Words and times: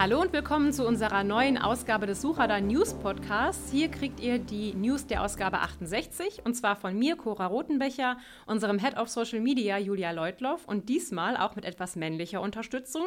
Hallo 0.00 0.22
und 0.22 0.32
willkommen 0.32 0.72
zu 0.72 0.86
unserer 0.86 1.24
neuen 1.24 1.58
Ausgabe 1.58 2.06
des 2.06 2.22
Suchradar 2.22 2.62
News 2.62 2.94
Podcasts. 2.94 3.70
Hier 3.70 3.90
kriegt 3.90 4.18
ihr 4.18 4.38
die 4.38 4.72
News 4.72 5.06
der 5.06 5.22
Ausgabe 5.22 5.58
68 5.58 6.40
und 6.46 6.54
zwar 6.54 6.76
von 6.76 6.98
mir, 6.98 7.16
Cora 7.16 7.44
Rotenbecher, 7.44 8.16
unserem 8.46 8.78
Head 8.78 8.96
of 8.96 9.10
Social 9.10 9.40
Media, 9.40 9.76
Julia 9.76 10.12
Leutloff 10.12 10.64
und 10.64 10.88
diesmal 10.88 11.36
auch 11.36 11.54
mit 11.54 11.66
etwas 11.66 11.96
männlicher 11.96 12.40
Unterstützung. 12.40 13.02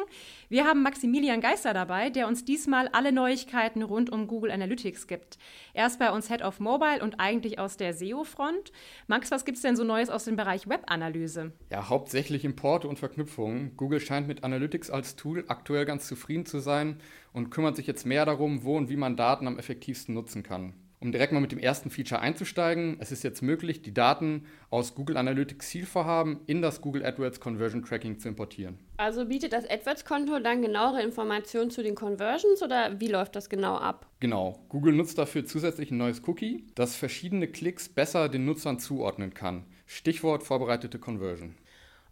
Wir 0.48 0.66
haben 0.66 0.84
Maximilian 0.84 1.40
Geister 1.40 1.74
dabei, 1.74 2.10
der 2.10 2.28
uns 2.28 2.44
diesmal 2.44 2.86
alle 2.92 3.10
Neuigkeiten 3.10 3.82
rund 3.82 4.10
um 4.12 4.28
Google 4.28 4.52
Analytics 4.52 5.08
gibt. 5.08 5.36
Er 5.72 5.88
ist 5.88 5.98
bei 5.98 6.12
uns 6.12 6.28
Head 6.28 6.42
of 6.42 6.60
Mobile 6.60 7.02
und 7.02 7.18
eigentlich 7.18 7.58
aus 7.58 7.76
der 7.76 7.92
SEO-Front. 7.92 8.70
Max, 9.08 9.32
was 9.32 9.44
gibt 9.44 9.56
es 9.56 9.62
denn 9.62 9.74
so 9.74 9.82
Neues 9.82 10.10
aus 10.10 10.26
dem 10.26 10.36
Bereich 10.36 10.68
Webanalyse? 10.68 11.50
Ja, 11.72 11.88
hauptsächlich 11.88 12.44
Importe 12.44 12.86
und 12.86 13.00
Verknüpfungen. 13.00 13.76
Google 13.76 13.98
scheint 13.98 14.28
mit 14.28 14.44
Analytics 14.44 14.90
als 14.90 15.16
Tool 15.16 15.44
aktuell 15.48 15.86
ganz 15.86 16.06
zufrieden 16.06 16.46
zu 16.46 16.60
sein 16.60 16.83
sein 16.84 16.96
und 17.32 17.50
kümmert 17.50 17.76
sich 17.76 17.86
jetzt 17.86 18.06
mehr 18.06 18.24
darum, 18.24 18.64
wo 18.64 18.76
und 18.76 18.88
wie 18.88 18.96
man 18.96 19.16
Daten 19.16 19.46
am 19.46 19.58
effektivsten 19.58 20.14
nutzen 20.14 20.42
kann. 20.42 20.74
Um 21.00 21.12
direkt 21.12 21.34
mal 21.34 21.40
mit 21.40 21.52
dem 21.52 21.58
ersten 21.58 21.90
Feature 21.90 22.22
einzusteigen, 22.22 22.96
es 22.98 23.12
ist 23.12 23.24
jetzt 23.24 23.42
möglich, 23.42 23.82
die 23.82 23.92
Daten 23.92 24.46
aus 24.70 24.94
Google 24.94 25.18
Analytics 25.18 25.68
Zielvorhaben 25.68 26.40
in 26.46 26.62
das 26.62 26.80
Google 26.80 27.04
AdWords 27.04 27.40
Conversion 27.40 27.84
Tracking 27.84 28.18
zu 28.18 28.28
importieren. 28.28 28.78
Also 28.96 29.26
bietet 29.26 29.52
das 29.52 29.68
AdWords-Konto 29.68 30.38
dann 30.38 30.62
genauere 30.62 31.02
Informationen 31.02 31.70
zu 31.70 31.82
den 31.82 31.94
Conversions 31.94 32.62
oder 32.62 32.98
wie 33.00 33.08
läuft 33.08 33.36
das 33.36 33.50
genau 33.50 33.74
ab? 33.74 34.06
Genau. 34.20 34.64
Google 34.70 34.94
nutzt 34.94 35.18
dafür 35.18 35.44
zusätzlich 35.44 35.90
ein 35.90 35.98
neues 35.98 36.22
Cookie, 36.26 36.64
das 36.74 36.96
verschiedene 36.96 37.48
Klicks 37.48 37.90
besser 37.90 38.30
den 38.30 38.46
Nutzern 38.46 38.78
zuordnen 38.78 39.34
kann. 39.34 39.64
Stichwort 39.84 40.42
vorbereitete 40.42 40.98
Conversion. 40.98 41.56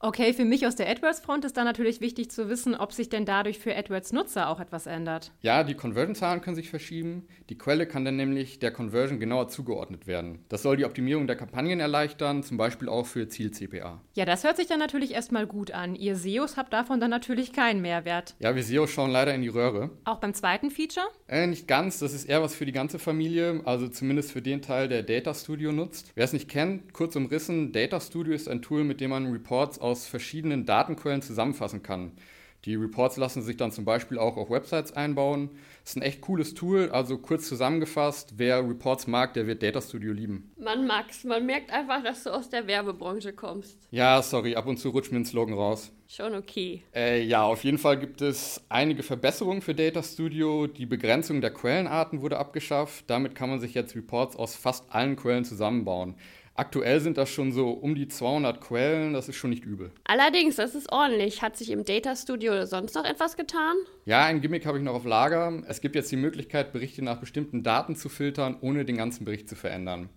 Okay, 0.04 0.32
für 0.32 0.44
mich 0.44 0.66
aus 0.66 0.74
der 0.74 0.90
AdWords-Front 0.90 1.44
ist 1.44 1.56
dann 1.56 1.64
natürlich 1.64 2.00
wichtig 2.00 2.28
zu 2.28 2.48
wissen, 2.48 2.74
ob 2.74 2.92
sich 2.92 3.08
denn 3.08 3.24
dadurch 3.24 3.60
für 3.60 3.76
AdWords-Nutzer 3.76 4.48
auch 4.48 4.58
etwas 4.58 4.86
ändert. 4.86 5.30
Ja, 5.42 5.62
die 5.62 5.74
Conversion-Zahlen 5.74 6.40
können 6.40 6.56
sich 6.56 6.70
verschieben. 6.70 7.28
Die 7.50 7.56
Quelle 7.56 7.86
kann 7.86 8.04
dann 8.04 8.16
nämlich 8.16 8.58
der 8.58 8.72
Conversion 8.72 9.20
genauer 9.20 9.46
zugeordnet 9.46 10.08
werden. 10.08 10.44
Das 10.48 10.62
soll 10.62 10.76
die 10.76 10.86
Optimierung 10.86 11.28
der 11.28 11.36
Kampagnen 11.36 11.78
erleichtern, 11.78 12.42
zum 12.42 12.56
Beispiel 12.56 12.88
auch 12.88 13.06
für 13.06 13.28
Ziel-CPA. 13.28 14.00
Ja, 14.14 14.24
das 14.24 14.42
hört 14.42 14.56
sich 14.56 14.66
dann 14.66 14.80
natürlich 14.80 15.12
erstmal 15.12 15.46
gut 15.46 15.70
an. 15.70 15.94
Ihr 15.94 16.16
SEOs 16.16 16.56
habt 16.56 16.72
davon 16.72 16.98
dann 16.98 17.10
natürlich 17.10 17.52
keinen 17.52 17.80
Mehrwert. 17.80 18.34
Ja, 18.40 18.56
wir 18.56 18.64
SEOs 18.64 18.90
schauen 18.90 19.12
leider 19.12 19.32
in 19.32 19.42
die 19.42 19.48
Röhre. 19.48 19.90
Auch 20.04 20.18
beim 20.18 20.34
zweiten 20.34 20.72
Feature? 20.72 21.06
Äh, 21.28 21.46
nicht 21.46 21.68
ganz. 21.68 22.00
Das 22.00 22.12
ist 22.12 22.24
eher 22.24 22.42
was 22.42 22.56
für 22.56 22.66
die 22.66 22.72
ganze 22.72 22.98
Familie, 22.98 23.62
also 23.66 23.86
zumindest 23.86 24.32
für 24.32 24.42
den 24.42 24.62
Teil, 24.62 24.88
der 24.88 25.04
Data 25.04 25.32
Studio 25.32 25.70
nutzt. 25.70 26.10
Wer 26.16 26.24
es 26.24 26.32
nicht 26.32 26.48
kennt, 26.48 26.92
kurz 26.92 27.14
umrissen, 27.14 27.70
Data 27.70 28.00
Studio 28.00 28.34
ist 28.34 28.48
ein 28.48 28.62
Tool, 28.62 28.82
mit 28.82 29.00
dem 29.00 29.10
man 29.10 29.30
Reports 29.30 29.78
aus 29.78 29.91
verschiedenen 30.06 30.66
Datenquellen 30.66 31.22
zusammenfassen 31.22 31.82
kann. 31.82 32.12
Die 32.64 32.76
Reports 32.76 33.16
lassen 33.16 33.42
sich 33.42 33.56
dann 33.56 33.72
zum 33.72 33.84
Beispiel 33.84 34.18
auch 34.18 34.36
auf 34.36 34.48
Websites 34.48 34.92
einbauen. 34.92 35.50
Ist 35.84 35.96
ein 35.96 36.02
echt 36.02 36.20
cooles 36.20 36.54
Tool, 36.54 36.90
also 36.90 37.18
kurz 37.18 37.48
zusammengefasst, 37.48 38.34
wer 38.36 38.60
Reports 38.60 39.08
mag, 39.08 39.34
der 39.34 39.48
wird 39.48 39.64
Data 39.64 39.80
Studio 39.80 40.12
lieben. 40.12 40.52
Man 40.56 40.86
mag's, 40.86 41.24
man 41.24 41.44
merkt 41.44 41.72
einfach, 41.72 42.04
dass 42.04 42.22
du 42.22 42.30
aus 42.30 42.50
der 42.50 42.68
Werbebranche 42.68 43.32
kommst. 43.32 43.80
Ja, 43.90 44.22
sorry, 44.22 44.54
ab 44.54 44.68
und 44.68 44.76
zu 44.76 44.90
rutscht 44.90 45.10
mir 45.10 45.18
ein 45.18 45.24
Slogan 45.24 45.54
raus. 45.54 45.90
Schon 46.06 46.36
okay. 46.36 46.84
Äh, 46.94 47.24
ja, 47.24 47.42
auf 47.42 47.64
jeden 47.64 47.78
Fall 47.78 47.98
gibt 47.98 48.22
es 48.22 48.62
einige 48.68 49.02
Verbesserungen 49.02 49.62
für 49.62 49.74
Data 49.74 50.02
Studio. 50.02 50.68
Die 50.68 50.86
Begrenzung 50.86 51.40
der 51.40 51.52
Quellenarten 51.52 52.20
wurde 52.20 52.38
abgeschafft. 52.38 53.06
Damit 53.08 53.34
kann 53.34 53.50
man 53.50 53.58
sich 53.58 53.74
jetzt 53.74 53.96
Reports 53.96 54.36
aus 54.36 54.54
fast 54.54 54.84
allen 54.92 55.16
Quellen 55.16 55.44
zusammenbauen. 55.44 56.14
Aktuell 56.54 57.00
sind 57.00 57.16
das 57.16 57.30
schon 57.30 57.50
so 57.50 57.70
um 57.70 57.94
die 57.94 58.08
200 58.08 58.60
Quellen, 58.60 59.14
das 59.14 59.28
ist 59.28 59.36
schon 59.36 59.50
nicht 59.50 59.64
übel. 59.64 59.90
Allerdings, 60.04 60.56
das 60.56 60.74
ist 60.74 60.92
ordentlich. 60.92 61.40
Hat 61.40 61.56
sich 61.56 61.70
im 61.70 61.84
Data 61.84 62.14
Studio 62.14 62.66
sonst 62.66 62.94
noch 62.94 63.06
etwas 63.06 63.36
getan? 63.36 63.74
Ja, 64.04 64.26
ein 64.26 64.42
Gimmick 64.42 64.66
habe 64.66 64.76
ich 64.76 64.84
noch 64.84 64.92
auf 64.92 65.06
Lager. 65.06 65.62
Es 65.66 65.80
gibt 65.80 65.94
jetzt 65.94 66.12
die 66.12 66.16
Möglichkeit, 66.16 66.74
Berichte 66.74 67.02
nach 67.02 67.18
bestimmten 67.18 67.62
Daten 67.62 67.96
zu 67.96 68.10
filtern, 68.10 68.58
ohne 68.60 68.84
den 68.84 68.98
ganzen 68.98 69.24
Bericht 69.24 69.48
zu 69.48 69.56
verändern. 69.56 70.10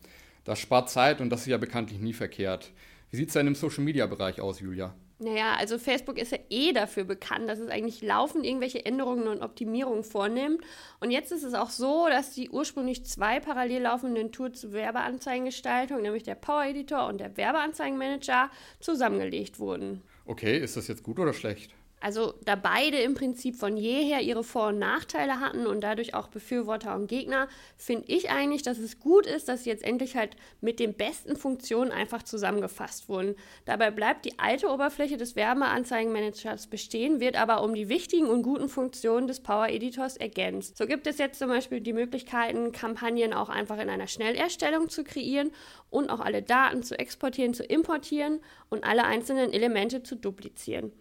Das 0.44 0.60
spart 0.60 0.90
Zeit 0.90 1.22
und 1.22 1.30
das 1.30 1.42
ist 1.42 1.48
ja 1.48 1.58
bekanntlich 1.58 2.00
nie 2.00 2.14
verkehrt. 2.14 2.74
Wie 3.12 3.18
sieht 3.18 3.30
es 3.30 3.34
denn 3.34 3.48
im 3.48 3.56
Social-Media-Bereich 3.56 4.42
aus, 4.42 4.60
Julia? 4.60 4.94
Naja, 5.18 5.56
also 5.58 5.78
Facebook 5.78 6.18
ist 6.18 6.34
ja 6.34 6.40
eh 6.50 6.74
dafür 6.74 7.06
bekannt, 7.06 7.48
dass 7.48 7.60
es 7.60 7.70
eigentlich 7.70 8.02
laufend 8.02 8.46
irgendwelche 8.46 8.86
Änderungen 8.86 9.30
und 9.30 9.42
Optimierungen 9.42 10.04
vornimmt. 10.04 10.62
Und 11.00 11.10
jetzt 11.10 11.32
ist 11.32 11.44
es 11.44 11.54
auch 11.54 11.70
so, 11.70 12.08
dass 12.10 12.34
die 12.34 12.50
ursprünglich 12.50 13.06
zwei 13.06 13.40
parallel 13.40 13.84
laufenden 13.84 14.34
Tools 14.34 14.60
zur 14.60 14.74
Werbeanzeigengestaltung, 14.74 16.02
nämlich 16.02 16.24
der 16.24 16.36
Power 16.36 16.66
Editor 16.66 17.08
und 17.08 17.20
der 17.20 17.38
Werbeanzeigenmanager, 17.38 18.50
zusammengelegt 18.82 19.58
wurden. 19.60 20.02
Okay, 20.26 20.58
ist 20.58 20.76
das 20.76 20.88
jetzt 20.90 21.04
gut 21.04 21.18
oder 21.18 21.34
schlecht? 21.34 21.74
Also 22.02 22.34
da 22.44 22.56
beide 22.56 22.98
im 22.98 23.16
Prinzip 23.16 23.56
von 23.56 23.78
jeher 23.78 24.22
ihre 24.22 24.44
Vor- 24.44 24.68
und 24.68 24.80
Nachteile 24.80 25.40
hatten 25.40 25.66
und 25.66 25.82
dadurch 25.82 26.14
auch 26.14 26.28
Befürworter 26.28 26.94
und 26.94 27.08
Gegner, 27.08 27.48
finde 27.78 28.06
ich 28.08 28.30
eigentlich, 28.30 28.62
dass 28.62 28.78
es 28.78 29.00
gut 29.00 29.26
ist, 29.26 29.48
dass 29.50 29.64
sie 29.64 29.72
jetzt 29.72 29.84
endlich 29.84 30.16
halt 30.16 30.36
mit 30.62 30.80
den 30.80 30.94
besten 30.94 31.36
Funktionen 31.36 31.92
einfach 31.92 32.22
zusammengefasst 32.22 33.10
wurden. 33.10 33.36
Dabei 33.66 33.92
bleibt 33.92 34.26
die 34.26 34.38
alte 34.38 34.70
Oberfläche 34.70 35.18
des 35.18 35.36
Werbeanzeigenmanagers 35.36 36.68
bestehen, 36.68 37.20
wird 37.20 37.38
aber 37.38 37.64
um 37.64 37.74
die 37.74 37.90
wichtigen 37.90 38.28
und 38.28 38.44
guten 38.44 38.70
Funktionen 38.70 39.28
des 39.28 39.40
Power 39.40 39.70
Editors 39.70 40.18
ergänzt. 40.18 40.78
So 40.78 40.86
gibt 40.86 41.08
es 41.08 41.18
jetzt 41.18 41.40
zum 41.40 41.48
Beispiel 41.48 41.82
die 41.82 41.94
Möglichkeiten, 41.94 42.72
Kampagnen 42.72 43.34
auch 43.34 43.50
einfach 43.50 43.80
in 43.80 43.90
einer 43.90 44.08
Schnellerstellung 44.08 44.90
zu 44.90 45.04
kreieren 45.04 45.52
und 45.90 46.10
auch 46.10 46.20
alle 46.20 46.44
Daten 46.44 46.84
zu 46.84 47.00
exportieren, 47.00 47.54
zu 47.54 47.64
importieren 47.64 48.42
und 48.70 48.84
alle 48.84 49.06
einzelnen 49.06 49.54
Elemente 49.54 50.04
zu 50.04 50.16
duplizieren. 50.16 50.92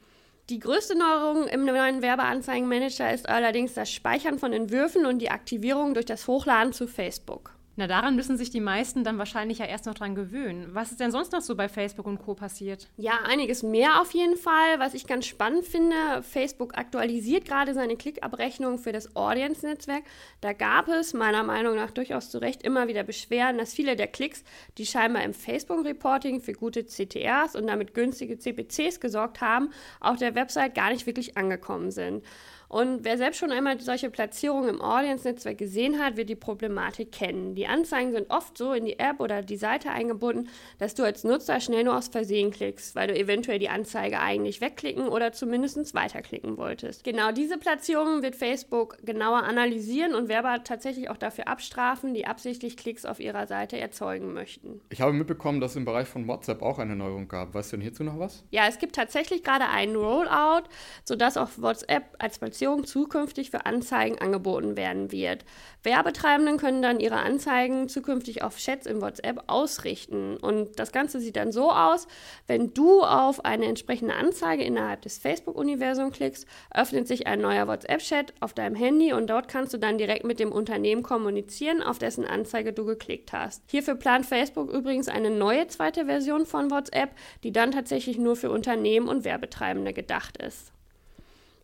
Die 0.51 0.59
größte 0.59 0.95
Neuerung 0.95 1.49
im 1.49 1.65
neuen 1.65 2.03
Werbeanzeigenmanager 2.03 3.15
ist 3.15 3.27
allerdings 3.27 3.73
das 3.73 3.91
Speichern 3.91 4.39
von 4.39 4.53
Entwürfen 4.53 5.07
und 5.07 5.21
die 5.21 5.31
Aktivierung 5.31 5.95
durch 5.95 6.05
das 6.05 6.27
Hochladen 6.27 6.75
zu 6.75 6.87
Facebook. 6.87 7.54
Na, 7.77 7.89
daran 7.89 8.15
müssen 8.15 8.37
sich 8.37 8.51
die 8.51 8.61
meisten 8.61 9.03
dann 9.03 9.19
wahrscheinlich 9.19 9.59
ja 9.59 9.67
erst 9.67 9.87
noch 9.87 9.95
dran 9.95 10.15
gewöhnen. 10.15 10.69
Was 10.73 10.93
ist 10.93 11.01
denn 11.01 11.11
sonst 11.11 11.33
noch 11.33 11.41
so 11.41 11.57
bei 11.57 11.69
Facebook 11.69 12.07
und 12.07 12.19
Co. 12.19 12.35
passiert? 12.35 12.89
Ja, 12.97 13.19
einiges 13.25 13.65
mehr 13.65 14.01
auf 14.01 14.13
jeden 14.13 14.37
Fall. 14.37 14.79
Was 14.79 14.95
ich 14.95 15.09
ganz 15.09 15.27
spannend 15.27 15.65
finde, 15.65 16.23
Facebook 16.23 16.79
aktualisiert 16.79 17.45
gerade 17.45 17.75
seine 17.75 17.97
Klickabrechnung 17.97 18.79
für 18.79 18.93
das 18.93 19.17
Audience-Netzwerk. 19.17 20.05
Da 20.41 20.53
gab 20.53 20.87
es 20.87 21.15
meiner 21.15 21.43
Meinung 21.43 21.75
nach 21.75 21.91
durchaus 21.91 22.31
zu 22.31 22.39
Recht 22.39 22.63
immer 22.63 22.87
wieder 22.87 23.03
Beschwerden, 23.03 23.59
dass 23.59 23.75
viele 23.75 23.97
der 23.97 24.07
Klicks, 24.07 24.45
die 24.79 24.87
scheinbar 24.87 25.25
im 25.25 25.35
Facebook-Reporting 25.35 26.41
für 26.41 26.53
gute 26.53 26.87
CTRs 26.87 27.57
und 27.57 27.67
damit 27.67 27.93
günstige 27.93 28.39
CPCs 28.39 29.01
gesorgt 29.01 29.41
haben, 29.41 29.71
auf 29.99 30.19
der 30.19 30.37
Website 30.37 30.77
gar 30.77 30.91
nicht 30.91 31.07
wirklich 31.07 31.37
angekommen 31.37 31.91
sind. 31.91 32.23
Und 32.69 33.05
wer 33.05 33.19
selbst 33.19 33.39
schon 33.39 33.53
einmal 33.53 33.81
solche 33.81 34.11
Platzierungen 34.11 34.71
im 34.71 34.81
Audience-Netzwerk 34.81 35.59
gesehen 35.59 35.99
hat, 36.03 36.17
wird 36.17 36.29
die 36.29 36.35
Problematik 36.35 37.13
kennen. 37.13 37.55
Die 37.55 37.67
Anzeigen 37.67 38.13
sind 38.13 38.31
oft 38.31 38.57
so 38.57 38.73
in 38.73 38.85
die 38.85 38.99
App 38.99 39.21
oder 39.21 39.43
die 39.43 39.57
Seite 39.57 39.91
eingebunden, 39.91 40.49
dass 40.79 40.95
du 40.95 41.03
als 41.05 41.25
Nutzer 41.25 41.61
schnell 41.61 41.85
nur 41.85 41.97
aus 41.97 42.09
Versehen 42.09 42.51
klickst, 42.51 42.95
weil 42.95 43.09
du 43.09 43.17
eventuell 43.17 43.59
die 43.59 43.69
Anzeige 43.69 44.19
eigentlich 44.19 44.61
wegklicken 44.61 45.09
oder 45.09 45.33
zumindest 45.33 45.95
weiterklicken 45.95 46.57
wolltest. 46.57 47.05
Genau 47.05 47.33
diese 47.33 47.59
Platzierungen 47.59 48.23
wird 48.23 48.37
Facebook 48.37 48.97
genauer 49.05 49.43
analysieren 49.43 50.15
und 50.15 50.29
Werber 50.29 50.65
tatsächlich 50.65 51.11
auch 51.11 51.17
dafür 51.17 51.49
abstrafen, 51.49 52.15
die 52.15 52.27
absichtlich 52.27 52.77
Klicks 52.77 53.05
auf 53.05 53.21
ihrer 53.21 53.47
Seite 53.47 53.79
erzeugen 53.79 54.33
möchten. 54.33 54.81
Ich 54.91 55.01
habe 55.01 55.13
mitbekommen, 55.13 55.61
dass 55.61 55.73
es 55.73 55.77
im 55.77 55.85
Bereich 55.85 56.09
von 56.09 56.27
WhatsApp 56.27 56.63
auch 56.63 56.79
eine 56.79 56.97
Neuerung 56.97 57.29
gab. 57.29 57.55
Weißt 57.55 57.73
du 57.73 57.77
denn 57.77 57.83
hierzu 57.83 58.05
noch 58.05 58.19
was? 58.19 58.45
Ja, 58.51 58.67
es 58.69 58.79
gibt 58.79 58.95
tatsächlich 58.97 59.43
gerade 59.43 59.69
einen 59.69 59.97
Rollout, 59.97 60.69
sodass 61.05 61.37
auch 61.37 61.51
WhatsApp 61.57 62.05
als 62.19 62.39
Platzierung 62.39 62.54
Platzierung 62.55 62.85
zukünftig 62.85 63.51
für 63.51 63.67
Anzeigen 63.67 64.19
angeboten 64.19 64.77
werden 64.77 65.11
wird. 65.11 65.45
Werbetreibenden 65.83 66.57
können 66.57 66.83
dann 66.83 67.01
ihre 67.01 67.17
Anzeigen 67.17 67.89
zukünftig 67.89 68.45
auf 68.45 68.59
Chats 68.59 68.87
in 68.87 69.03
WhatsApp 69.03 69.43
ausrichten. 69.49 70.37
Und 70.37 70.79
das 70.79 70.93
Ganze 70.93 71.19
sieht 71.19 71.35
dann 71.35 71.51
so 71.51 71.73
aus, 71.73 72.07
wenn 72.47 72.73
du 72.73 73.03
auf 73.03 73.45
eine 73.45 73.67
entsprechende 73.67 74.15
Anzeige 74.15 74.63
innerhalb 74.63 75.03
des 75.03 75.19
Facebook-Universums 75.19 76.15
klickst, 76.15 76.47
öffnet 76.73 77.09
sich 77.09 77.27
ein 77.27 77.41
neuer 77.41 77.67
WhatsApp-Chat 77.67 78.35
auf 78.39 78.55
deinem 78.55 78.77
Handy 78.77 79.13
und 79.13 79.29
dort 79.29 79.49
kannst 79.49 79.75
du 79.75 79.79
dann 79.79 79.99
direkt 79.99 80.25
mit 80.25 80.39
dem 80.39 80.53
Unternehmen 80.53 81.03
kommunizieren, 81.03 81.83
auf 81.83 81.99
dessen 81.99 82.25
Anzeige 82.25 82.73
du 82.73 82.85
geklickt 82.85 83.33
hast. 83.33 83.65
Hierfür 83.69 83.97
plant 83.97 84.27
Facebook 84.27 84.71
übrigens 84.71 85.09
eine 85.09 85.31
neue 85.31 85.67
zweite 85.67 86.07
Version 86.07 86.47
von 86.47 86.71
WhatsApp, 86.71 87.11
die 87.43 87.51
dann 87.51 87.73
tatsächlich 87.73 88.17
nur 88.17 88.37
für 88.37 88.53
Unternehmen 88.53 89.09
und 89.09 89.25
Werbetreibende 89.25 89.93
gedacht 89.93 90.37
ist. 90.37 90.71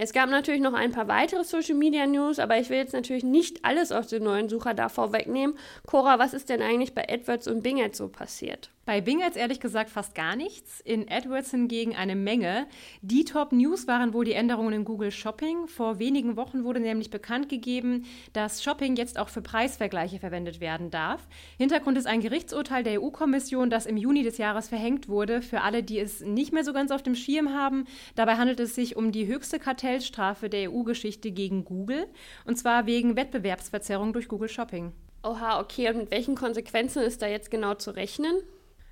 Es 0.02 0.14
gab 0.14 0.31
natürlich 0.31 0.62
noch 0.62 0.73
ein 0.73 0.93
paar 0.93 1.08
weitere 1.08 1.44
Social 1.44 1.75
Media 1.75 2.06
News, 2.06 2.38
aber 2.38 2.56
ich 2.56 2.70
will 2.70 2.79
jetzt 2.79 2.94
natürlich 2.94 3.23
nicht 3.23 3.67
alles 3.67 3.93
aus 3.93 4.06
dem 4.06 4.25
neuen 4.25 4.49
Sucher 4.49 4.73
da 4.73 4.88
vorwegnehmen. 4.88 5.58
Cora, 5.87 6.19
was 6.19 6.32
ist 6.32 6.49
denn 6.49 6.62
eigentlich 6.62 6.94
bei 6.94 7.06
AdWords 7.06 7.49
und 7.49 7.62
Bing 7.62 7.76
jetzt 7.76 7.99
so 7.99 8.08
passiert? 8.08 8.70
Bei 8.87 9.03
Bing 9.03 9.21
jetzt 9.21 9.37
ehrlich 9.37 9.61
gesagt 9.61 9.91
fast 9.91 10.15
gar 10.15 10.37
nichts, 10.37 10.81
in 10.81 11.06
AdWords 11.09 11.50
hingegen 11.50 11.94
eine 11.94 12.17
Menge. 12.17 12.67
Die 13.03 13.27
Top-News 13.27 13.87
waren 13.87 14.15
wohl 14.15 14.25
die 14.25 14.32
Änderungen 14.32 14.73
in 14.73 14.85
Google 14.87 15.11
Shopping. 15.11 15.69
Vor 15.69 15.99
wenigen 15.99 16.37
Wochen 16.37 16.65
wurde 16.65 16.81
nämlich 16.81 17.11
bekannt 17.11 17.50
gegeben, 17.50 18.06
dass 18.32 18.65
Shopping 18.65 18.97
jetzt 18.97 19.19
auch 19.19 19.29
für 19.29 19.43
Preisvergleiche 19.43 20.19
verwendet 20.19 20.61
werden 20.61 20.91
darf. 20.91 21.29
Hintergrund 21.59 21.99
ist 21.99 22.06
ein 22.06 22.23
Gerichtsurteil 22.23 22.82
der 22.82 23.03
EU-Kommission, 23.03 23.69
das 23.69 23.85
im 23.85 23.99
Juni 23.99 24.23
des 24.23 24.38
Jahres 24.38 24.69
verhängt 24.69 25.09
wurde. 25.09 25.43
Für 25.43 25.61
alle, 25.61 25.83
die 25.83 25.99
es 25.99 26.23
nicht 26.23 26.53
mehr 26.53 26.65
so 26.65 26.73
ganz 26.73 26.91
auf 26.91 27.03
dem 27.03 27.15
Schirm 27.15 27.50
haben, 27.50 27.85
dabei 28.15 28.37
handelt 28.37 28.61
es 28.61 28.75
sich 28.75 28.97
um 28.97 29.12
die 29.12 29.26
höchste 29.26 29.59
Kartellstrafe 29.59 30.49
der 30.49 30.73
EU-Geschichte 30.73 31.33
gegen 31.33 31.67
Google, 31.67 32.06
und 32.47 32.56
zwar 32.56 32.87
wegen 32.87 33.15
Wettbewerbsverzerrung 33.15 34.15
durch 34.15 34.26
Google 34.26 34.49
Shopping. 34.49 34.93
Oha, 35.23 35.61
okay. 35.61 35.91
Und 35.91 35.99
mit 35.99 36.11
welchen 36.11 36.35
Konsequenzen 36.35 37.03
ist 37.03 37.21
da 37.21 37.26
jetzt 37.26 37.50
genau 37.50 37.75
zu 37.75 37.91
rechnen? 37.91 38.35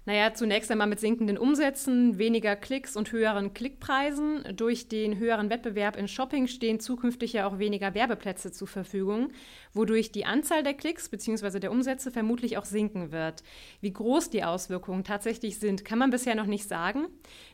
Naja, 0.08 0.32
zunächst 0.32 0.70
einmal 0.70 0.86
mit 0.86 1.00
sinkenden 1.00 1.36
Umsätzen, 1.36 2.16
weniger 2.16 2.56
Klicks 2.56 2.96
und 2.96 3.12
höheren 3.12 3.52
Klickpreisen. 3.52 4.42
Durch 4.56 4.88
den 4.88 5.18
höheren 5.18 5.50
Wettbewerb 5.50 5.98
in 5.98 6.08
Shopping 6.08 6.46
stehen 6.46 6.80
zukünftig 6.80 7.34
ja 7.34 7.46
auch 7.46 7.58
weniger 7.58 7.92
Werbeplätze 7.92 8.50
zur 8.50 8.68
Verfügung, 8.68 9.32
wodurch 9.74 10.10
die 10.10 10.24
Anzahl 10.24 10.62
der 10.62 10.72
Klicks 10.72 11.10
bzw. 11.10 11.60
der 11.60 11.70
Umsätze 11.70 12.10
vermutlich 12.10 12.56
auch 12.56 12.64
sinken 12.64 13.12
wird. 13.12 13.42
Wie 13.82 13.92
groß 13.92 14.30
die 14.30 14.44
Auswirkungen 14.44 15.04
tatsächlich 15.04 15.58
sind, 15.58 15.84
kann 15.84 15.98
man 15.98 16.08
bisher 16.08 16.34
noch 16.34 16.46
nicht 16.46 16.66
sagen. 16.66 17.08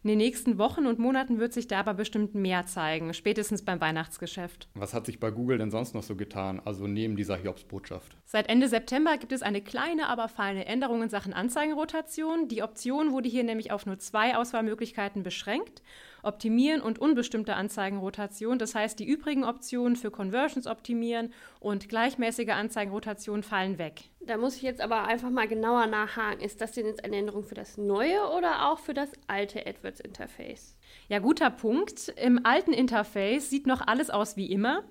In 0.05 0.11
den 0.11 0.19
nächsten 0.19 0.57
Wochen 0.57 0.87
und 0.87 1.01
Monaten 1.01 1.41
wird 1.41 1.53
sich 1.53 1.67
da 1.67 1.81
aber 1.81 1.95
bestimmt 1.95 2.37
mehr 2.37 2.67
zeigen, 2.67 3.15
spätestens 3.15 3.65
beim 3.65 3.81
Weihnachtsgeschäft. 3.81 4.69
Was 4.77 4.95
hat 4.95 5.07
sich 5.07 5.19
bei 5.19 5.33
Google 5.33 5.59
denn 5.59 5.73
sonst 5.73 5.93
noch 5.93 6.05
so 6.05 6.15
getan, 6.15 6.63
also 6.65 6.87
neben 6.87 7.17
dieser 7.17 7.37
Hiobsbotschaft? 7.37 8.17
Seit 8.27 8.49
Ende 8.49 8.69
September 8.69 9.19
gibt 9.19 9.33
es 9.33 9.43
eine 9.43 9.61
kleine, 9.61 10.07
aber 10.07 10.29
feine 10.29 10.67
Änderung 10.67 11.03
in 11.03 11.09
Sachen 11.09 11.33
Anzeigenrotation. 11.33 12.44
Die 12.49 12.63
Option 12.63 13.13
wurde 13.13 13.29
hier 13.29 13.45
nämlich 13.45 13.73
auf 13.73 13.87
nur 13.87 13.99
zwei 13.99 14.37
Auswahlmöglichkeiten 14.37 15.23
beschränkt. 15.23 15.83
Optimieren 16.23 16.81
und 16.81 16.99
unbestimmte 16.99 17.55
Anzeigenrotation. 17.55 18.59
Das 18.59 18.75
heißt, 18.75 18.99
die 18.99 19.07
übrigen 19.07 19.45
Optionen 19.45 19.97
für 19.97 20.11
Conversions 20.11 20.67
optimieren 20.67 21.33
und 21.61 21.89
gleichmäßige 21.89 22.51
Anzeigenrotation 22.51 23.43
fallen 23.43 23.79
weg. 23.79 24.05
Da 24.21 24.39
muss 24.39 24.57
ich 24.57 24.63
jetzt 24.63 24.81
aber 24.81 25.05
einfach 25.05 25.31
mal 25.31 25.47
genauer 25.47 25.87
nachhaken. 25.87 26.41
Ist 26.41 26.61
das 26.61 26.73
denn 26.73 26.87
jetzt 26.87 27.05
eine 27.05 27.17
Änderung 27.17 27.45
für 27.45 27.55
das 27.55 27.77
neue 27.77 28.29
oder 28.37 28.71
auch 28.71 28.79
für 28.79 28.95
das 28.95 29.11
alte 29.27 29.67
AdWords-Interface? 29.67 30.77
Ja, 31.09 31.19
guter 31.19 31.51
Punkt. 31.51 32.09
Im 32.17 32.45
alten 32.45 32.73
Interface 32.73 33.51
sieht 33.51 33.67
noch 33.67 33.87
alles 33.87 34.09
aus 34.09 34.37
wie 34.37 34.51
immer. 34.51 34.83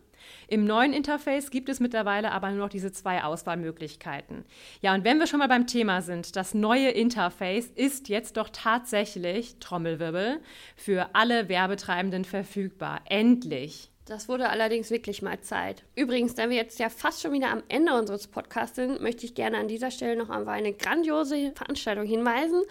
Im 0.47 0.65
neuen 0.65 0.93
Interface 0.93 1.49
gibt 1.49 1.69
es 1.69 1.79
mittlerweile 1.79 2.31
aber 2.31 2.49
nur 2.49 2.59
noch 2.59 2.69
diese 2.69 2.91
zwei 2.91 3.23
Auswahlmöglichkeiten. 3.23 4.45
Ja, 4.81 4.93
und 4.93 5.03
wenn 5.03 5.19
wir 5.19 5.27
schon 5.27 5.39
mal 5.39 5.47
beim 5.47 5.67
Thema 5.67 6.01
sind, 6.01 6.35
das 6.35 6.53
neue 6.53 6.89
Interface 6.89 7.67
ist 7.75 8.09
jetzt 8.09 8.37
doch 8.37 8.49
tatsächlich, 8.51 9.57
Trommelwirbel, 9.59 10.39
für 10.75 11.09
alle 11.13 11.49
Werbetreibenden 11.49 12.25
verfügbar. 12.25 13.01
Endlich. 13.09 13.89
Das 14.05 14.27
wurde 14.27 14.49
allerdings 14.49 14.91
wirklich 14.91 15.21
mal 15.21 15.39
Zeit. 15.39 15.83
Übrigens, 15.95 16.35
da 16.35 16.49
wir 16.49 16.57
jetzt 16.57 16.77
ja 16.77 16.89
fast 16.89 17.21
schon 17.21 17.31
wieder 17.31 17.51
am 17.51 17.63
Ende 17.69 17.93
unseres 17.97 18.27
Podcasts 18.27 18.75
sind, 18.75 19.01
möchte 19.01 19.25
ich 19.25 19.33
gerne 19.33 19.57
an 19.57 19.69
dieser 19.69 19.91
Stelle 19.91 20.17
noch 20.17 20.29
auf 20.29 20.47
eine 20.47 20.73
grandiose 20.73 21.53
Veranstaltung 21.55 22.05
hinweisen. 22.05 22.63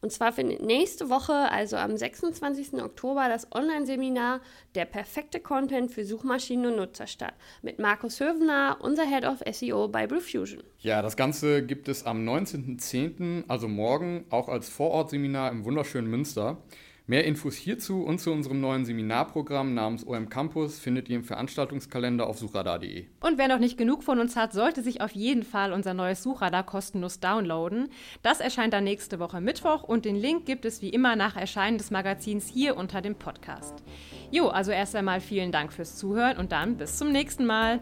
Und 0.00 0.12
zwar 0.12 0.32
findet 0.32 0.62
nächste 0.62 1.10
Woche, 1.10 1.32
also 1.32 1.76
am 1.76 1.96
26. 1.96 2.74
Oktober, 2.74 3.28
das 3.28 3.48
Online-Seminar 3.52 4.40
Der 4.74 4.84
perfekte 4.84 5.40
Content 5.40 5.90
für 5.90 6.04
Suchmaschinen 6.04 6.66
und 6.66 6.76
Nutzer 6.76 7.08
statt. 7.08 7.34
Mit 7.62 7.80
Markus 7.80 8.20
Hövener, 8.20 8.78
unser 8.80 9.04
Head 9.04 9.24
of 9.24 9.42
SEO 9.50 9.88
bei 9.88 10.06
Bluefusion. 10.06 10.62
Ja, 10.78 11.02
das 11.02 11.16
Ganze 11.16 11.64
gibt 11.66 11.88
es 11.88 12.06
am 12.06 12.24
19.10., 12.28 13.44
also 13.48 13.66
morgen, 13.66 14.24
auch 14.30 14.48
als 14.48 14.68
Vorortseminar 14.68 15.50
im 15.50 15.64
wunderschönen 15.64 16.08
Münster. 16.08 16.62
Mehr 17.10 17.24
Infos 17.24 17.56
hierzu 17.56 18.02
und 18.02 18.18
zu 18.18 18.30
unserem 18.30 18.60
neuen 18.60 18.84
Seminarprogramm 18.84 19.72
namens 19.72 20.06
OM 20.06 20.28
Campus 20.28 20.78
findet 20.78 21.08
ihr 21.08 21.16
im 21.16 21.24
Veranstaltungskalender 21.24 22.26
auf 22.26 22.38
suchradar.de. 22.38 23.06
Und 23.22 23.38
wer 23.38 23.48
noch 23.48 23.60
nicht 23.60 23.78
genug 23.78 24.04
von 24.04 24.20
uns 24.20 24.36
hat, 24.36 24.52
sollte 24.52 24.82
sich 24.82 25.00
auf 25.00 25.12
jeden 25.12 25.42
Fall 25.42 25.72
unser 25.72 25.94
neues 25.94 26.22
Suchradar 26.22 26.66
kostenlos 26.66 27.18
downloaden. 27.18 27.88
Das 28.20 28.40
erscheint 28.40 28.74
dann 28.74 28.84
nächste 28.84 29.20
Woche 29.20 29.40
Mittwoch 29.40 29.84
und 29.84 30.04
den 30.04 30.16
Link 30.16 30.44
gibt 30.44 30.66
es 30.66 30.82
wie 30.82 30.90
immer 30.90 31.16
nach 31.16 31.34
Erscheinen 31.34 31.78
des 31.78 31.90
Magazins 31.90 32.46
hier 32.46 32.76
unter 32.76 33.00
dem 33.00 33.14
Podcast. 33.14 33.82
Jo, 34.30 34.48
also 34.48 34.70
erst 34.70 34.94
einmal 34.94 35.22
vielen 35.22 35.50
Dank 35.50 35.72
fürs 35.72 35.96
Zuhören 35.96 36.36
und 36.36 36.52
dann 36.52 36.76
bis 36.76 36.98
zum 36.98 37.10
nächsten 37.10 37.46
Mal. 37.46 37.80